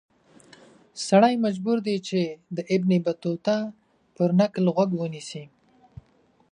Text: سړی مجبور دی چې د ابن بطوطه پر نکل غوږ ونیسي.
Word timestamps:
سړی 1.07 1.33
مجبور 1.45 1.77
دی 1.87 1.97
چې 2.07 2.21
د 2.55 2.57
ابن 2.73 2.91
بطوطه 3.07 3.55
پر 4.15 4.29
نکل 4.39 4.65
غوږ 4.75 4.89
ونیسي. 4.97 5.43